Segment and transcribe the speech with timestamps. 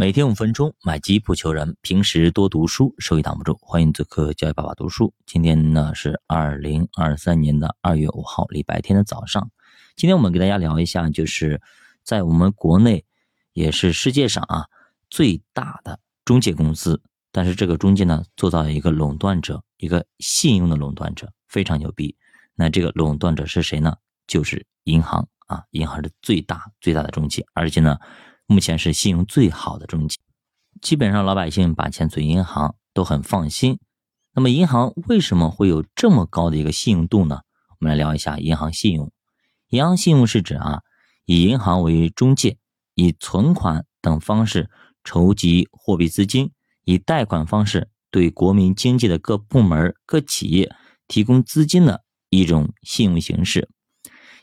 [0.00, 1.76] 每天五分钟，买基不求人。
[1.82, 3.58] 平时多读书，收益挡不住。
[3.60, 5.12] 欢迎做客教育爸爸读书。
[5.26, 9.50] 今天呢是二零二三年的二月五号，礼拜天的早上。
[9.96, 11.60] 今天我们给大家聊一下，就是
[12.04, 13.04] 在我们国内，
[13.54, 14.66] 也是世界上啊
[15.10, 17.02] 最大的中介公司。
[17.32, 22.16] 但是这个中介呢，做到了一个垄断者，一个信用的垄断者，非常牛逼。
[22.54, 23.96] 那这个垄断者是谁呢？
[24.28, 27.98] 就是银行啊，银行是最大最大的中介，而且呢。
[28.50, 30.16] 目前是信用最好的中介，
[30.80, 33.78] 基本上老百姓把钱存银行都很放心。
[34.32, 37.42] 那么银行为什么会有这么高的一个信用度呢？
[37.68, 39.12] 我们来聊一下银行信用。
[39.68, 40.80] 银行信用是指啊，
[41.26, 42.56] 以银行为中介，
[42.94, 44.70] 以存款等方式
[45.04, 46.52] 筹集货币资金，
[46.86, 50.74] 以贷款方式对国民经济的各部门、各企业
[51.06, 53.68] 提供资金的一种信用形式。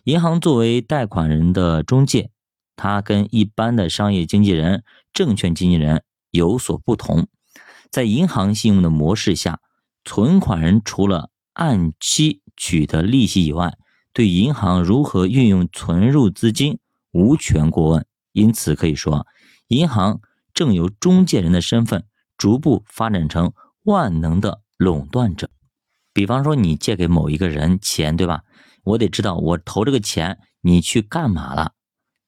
[0.03, 2.29] 银行作为贷款人的中介。
[2.75, 7.27] 它跟一般的商业经纪人、证券经纪人有所不同，
[7.89, 9.59] 在银行信用的模式下，
[10.03, 13.77] 存款人除了按期取得利息以外，
[14.13, 16.79] 对银行如何运用存入资金
[17.11, 18.05] 无权过问。
[18.33, 19.25] 因此可以说，
[19.67, 20.19] 银行
[20.53, 22.05] 正由中介人的身份
[22.37, 23.53] 逐步发展成
[23.83, 25.49] 万能的垄断者。
[26.11, 28.43] 比方说，你借给某一个人钱，对吧？
[28.83, 31.71] 我得知道我投这个钱你去干嘛了。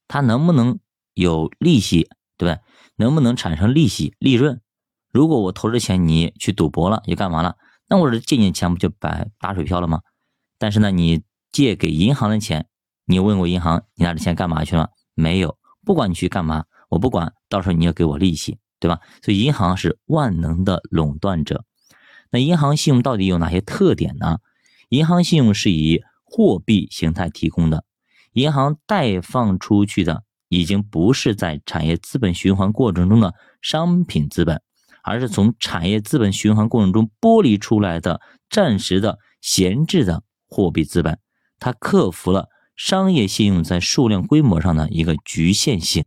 [0.08, 0.80] 它能不能
[1.14, 2.60] 有利息，对不对？
[2.96, 4.62] 能不能产生利息利润？
[5.12, 7.56] 如果我投这钱你去赌博了，你干嘛了？
[7.88, 10.02] 那我这借你钱不就白打水漂了吗？
[10.58, 12.68] 但是呢，你借给银行的钱，
[13.06, 14.90] 你问过银行你拿着钱干嘛去了？
[15.14, 19.00] 没有，不管你去干嘛，我不管，到时候你要给我利息，对吧？
[19.24, 21.64] 所以银行是万能的垄断者。
[22.30, 24.40] 那银行信用到底有哪些特点呢？
[24.90, 27.86] 银行信用是以货币形态提供的。
[28.38, 34.62] 银行贷放出去的已经不是在产业资本循环过程中的商品资本，
[35.02, 41.18] 而是从产业资本循环过程中剥离出来的暂时的闲置的货币资本。
[41.58, 46.06] 它克服了商业信用在数量规模上的一个局限性。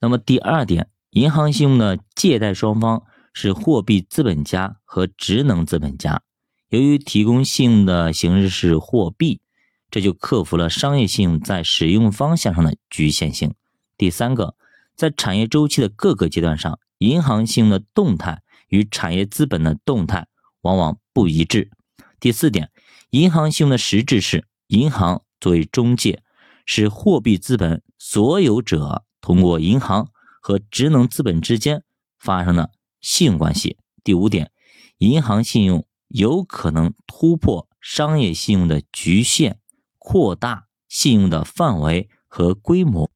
[0.00, 6.22] 那么第二点，银行信用的借贷双方是货币资本家和职能资本家，
[6.70, 9.40] 由于提供信用的形式是货币。
[9.90, 13.54] 这就克服了商业信用在使用方向上的局限性。
[13.96, 14.54] 第三个，
[14.94, 20.26] 在产业周期的各个阶段上，银行信用的动态与产业资本的动态
[20.62, 21.70] 往往不一致。
[22.18, 22.70] 第四点，
[23.10, 26.22] 银行信用的实质是银行作为中介，
[26.64, 30.08] 使货币资本所有者通过银行
[30.40, 31.82] 和职能资本之间
[32.18, 33.78] 发生的信用关系。
[34.04, 34.50] 第五点，
[34.98, 39.59] 银行信用有可能突破商业信用的局限。
[40.00, 43.08] 扩大信用的范围和规模，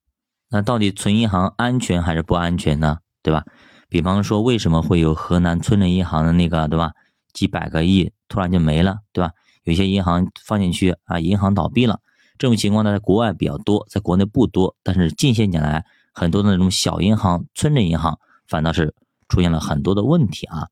[0.51, 2.99] 那到底存银行安全还是不安全呢？
[3.23, 3.45] 对吧？
[3.89, 6.93] 比方说，为什么会有河南村镇银行的那个，对吧？
[7.33, 9.33] 几百个亿突然就没了，对吧？
[9.65, 12.01] 有些银行放进去啊，银行倒闭了，
[12.39, 14.77] 这种情况呢，在国外比较多，在国内不多。
[14.83, 18.95] 但是近些年来，很多的那种小银行、村镇银行反倒是
[19.29, 20.69] 出现了很多的问题啊。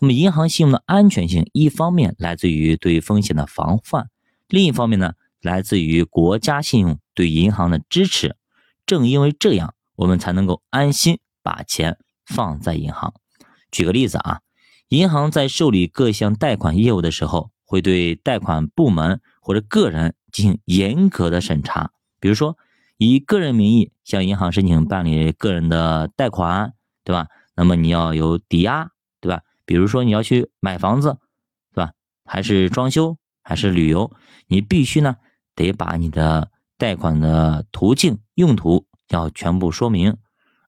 [0.00, 4.10] 那么，银行信用的安全性，一方面来自于对风险的防范，
[4.48, 5.12] 另一方面呢？
[5.44, 8.36] 来自于国家信用对银行的支持，
[8.86, 13.12] 正因为这样，我们才能够安心把钱放在银行。
[13.70, 14.40] 举个例子啊，
[14.88, 21.90] 银行在受理各项贷款业务的时候，会对贷款部门或者个人进行严格的审查。
[22.18, 22.56] 比如说，
[22.96, 26.72] 以个人名义向银行申请办理个人的贷款，
[27.04, 27.26] 对吧？
[27.54, 29.42] 那么你要有抵押，对吧？
[29.66, 31.18] 比如说你要去买房子，
[31.74, 31.92] 对吧？
[32.24, 34.10] 还是装修，还是旅游，
[34.46, 35.16] 你必须呢。
[35.54, 40.16] 得把你的贷款的途径、用途要全部说明，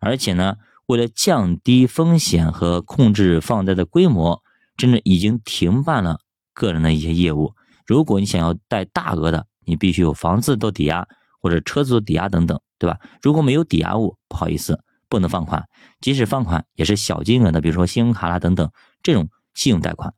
[0.00, 4.42] 而且呢，为了降低风险和控制放贷的规模，
[4.76, 6.20] 甚至已经停办了
[6.54, 7.54] 个人的一些业务。
[7.86, 11.06] 如果你想要贷大额的，你必须有房子做抵押
[11.41, 12.98] 或者车子做抵押等等，对吧？
[13.20, 15.64] 如果没有抵押物，不好意思，不能放款。
[16.00, 18.71] 即使放款，也是小金额的，比如说信用卡啦等等
[19.03, 20.15] 这种信用贷款。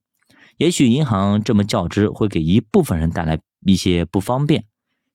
[0.59, 3.41] 也许银行这么较之，会给一部分人带来。
[3.61, 4.67] 一些不方便，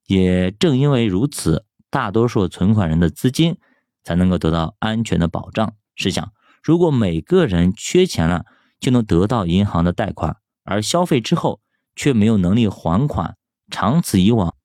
[0.08, 3.58] 也正因为如此，大多数存款人的资金
[4.04, 5.76] 才能够得到安全的保障。
[5.96, 8.46] 试想，如果每个人缺钱了
[8.80, 11.62] 就能得到银行的贷款，而消费之后
[11.96, 13.38] 却没有能力还款，
[13.70, 14.56] 长此以往，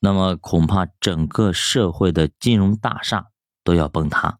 [0.00, 3.28] 那么恐怕整个社会的金融大厦
[3.64, 4.38] 都要崩塌。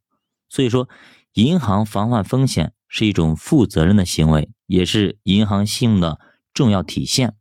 [0.48, 0.88] 所以说，
[1.34, 6.20] 银行防范风险是一种负责任的行为，也是银行信用的
[6.54, 7.34] 重要体现。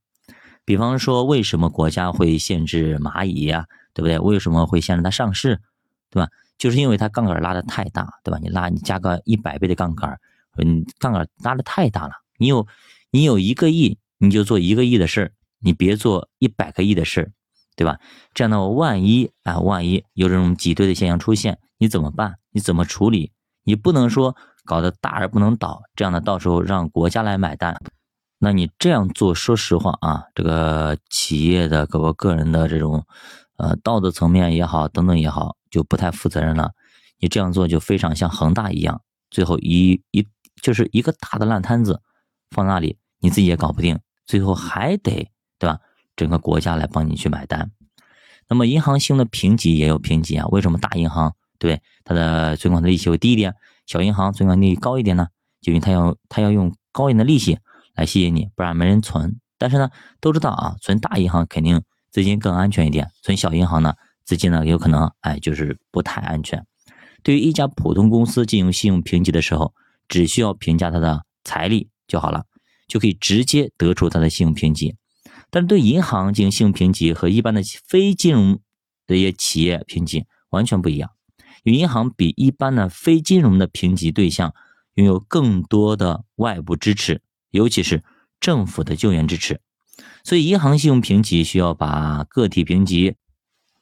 [0.68, 3.68] 比方说，为什么国家会限制蚂蚁呀？
[3.94, 4.20] 对不对？
[4.20, 5.62] 为什么会限制它上市？
[6.10, 6.30] 对吧？
[6.58, 8.38] 就是因为它杠杆拉的太大，对吧？
[8.42, 10.20] 你拉你加个一百倍的杠杆，
[10.58, 12.16] 嗯，杠杆拉的太大了。
[12.38, 12.68] 你有
[13.12, 15.32] 你有一个亿，你就做一个亿的事儿，
[15.62, 17.32] 你别做一百个亿的事儿，
[17.78, 18.00] 对吧？
[18.34, 22.40] 这样的话，万一啊，万一有这种挤兑的现象出现，你怎么办？
[22.52, 23.32] 你怎么处理？
[23.64, 24.36] 你不能说
[24.66, 27.80] 搞得大而不能倒，这样的到时候让国家来买单。
[28.40, 33.04] 那你这样做，说实话啊，这个企业的各个个人的这种，
[33.58, 36.74] 呃，道德层面也好，等等也好，就不太负责任了。
[37.20, 39.02] 你这样做就非常像恒大一样，
[39.32, 40.28] 最后一一
[40.62, 42.02] 就是一个大的烂摊子
[42.52, 45.80] 放那里，你自己也搞不定，最后还得对吧？
[46.16, 47.72] 整个国家来帮你去买单。
[48.48, 50.46] 那么银行信用的评级也有评级啊？
[50.50, 53.56] 为什么大银行对它的存款的利息会低一点，
[53.88, 55.28] 小银行存款利率高一点呢？
[55.60, 57.58] 就因为它要它要用高一点的利息。
[57.98, 59.40] 来吸引你，不然没人存。
[59.58, 59.90] 但是呢，
[60.22, 66.66] 都知道啊，存大银行肯定资金更安全一点，存小银行呢，资金呢有可能哎就是不太安全。
[67.24, 69.74] 对于一家普通公司进行信用评级的时候，
[70.08, 72.46] 只需要评价它的财力就好了，
[72.88, 74.96] 就可以直接得出它的信用评级。
[75.50, 78.60] 但是对银行进行信用评级和一般的非金融
[79.08, 81.10] 的一些企业评级完全不一样，
[81.64, 84.54] 因为银行比一般的非金融的评级对象
[84.94, 87.22] 拥有更多的外部支持。
[87.58, 88.04] 尤其是
[88.40, 89.60] 政府的救援支持，
[90.24, 93.16] 所以银行信用评级需要把个体评级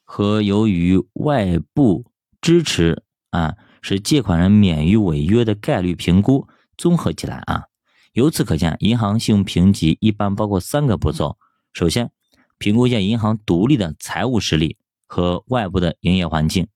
[0.06, 2.06] 和由于外部
[2.39, 7.66] 支持啊，使借款人免于违约的概率评估综合起来啊。
[8.13, 11.38] 由此可见，银行信用评级一般包括三个步骤：
[11.74, 12.12] 首先，
[12.57, 16.68] 评估一下银行独立的财务实力和外部的营业环境，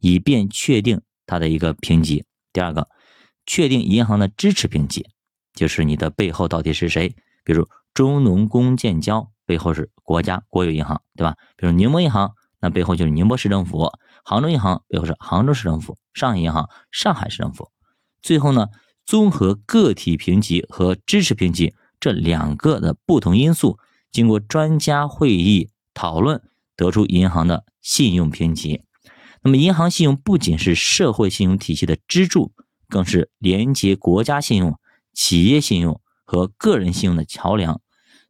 [0.00, 2.88] 以便确定它的一个评级；第二个，
[3.46, 5.06] 确定银行的支持评级。
[5.54, 7.14] 就是你的背后到底是谁？
[7.44, 11.36] 比如中农工建交背后是国家国有银行，对吧？
[11.56, 13.90] 比如宁波银行，那背后就是宁波市政府；
[14.24, 17.70] 杭州银行背后是杭州市政府；上海银行上海市政府。
[18.22, 18.68] 最后呢，
[19.04, 23.78] 综合个体评级和支持评级这两个的不同因素，
[24.12, 26.42] 经过专家会议讨论，
[26.76, 28.82] 得出银行的信用评级。
[29.42, 32.52] 那么，银行信用不仅是社会信用体系的支柱，
[32.88, 34.78] 更是连接国家信用。
[35.12, 37.80] 企业信用和个人信用的桥梁，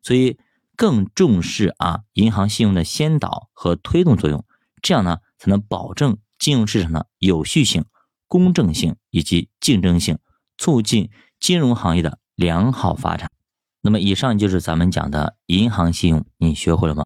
[0.02, 0.38] 所以
[0.76, 4.44] 更重视啊银行信用的先导和推动作用，
[4.82, 7.84] 这样呢才能保证金融市场的有序性、
[8.26, 10.18] 公正性以及竞争性，
[10.56, 13.30] 促进金融行业的良好发展。
[13.82, 16.98] 那么以上就是咱们讲的银行信用，你学会了吗？